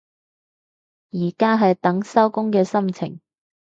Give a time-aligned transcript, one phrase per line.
[1.11, 3.19] 而家係等收工嘅心情